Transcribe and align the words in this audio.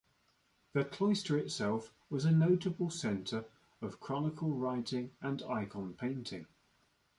The 0.73 0.83
cloister 0.83 1.37
itself 1.37 1.93
was 2.09 2.25
a 2.25 2.31
notable 2.31 2.89
centre 2.89 3.45
of 3.83 3.99
chronicle-writing 3.99 5.11
and 5.21 5.43
icon 5.43 5.93
painting. 5.93 6.47